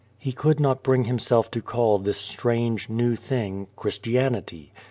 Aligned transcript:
He 0.17 0.31
could 0.31 0.59
not 0.59 0.81
bring 0.81 1.03
himself 1.03 1.51
to 1.51 1.61
call 1.61 1.99
this 1.99 2.17
strange, 2.17 2.89
new 2.89 3.15
thing 3.15 3.67
Christianity. 3.75 4.73